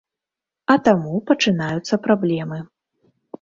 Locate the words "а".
0.73-0.77